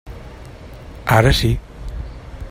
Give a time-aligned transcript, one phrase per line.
[1.17, 1.51] Ara sí.